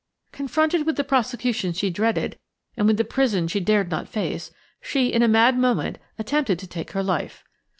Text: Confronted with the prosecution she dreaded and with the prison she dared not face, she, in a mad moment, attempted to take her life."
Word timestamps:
Confronted 0.31 0.87
with 0.87 0.95
the 0.95 1.03
prosecution 1.03 1.73
she 1.73 1.91
dreaded 1.91 2.39
and 2.75 2.87
with 2.87 2.97
the 2.97 3.03
prison 3.03 3.47
she 3.47 3.59
dared 3.59 3.91
not 3.91 4.09
face, 4.09 4.49
she, 4.81 5.13
in 5.13 5.21
a 5.21 5.27
mad 5.27 5.59
moment, 5.59 5.99
attempted 6.17 6.57
to 6.57 6.65
take 6.65 6.93
her 6.93 7.03
life." 7.03 7.43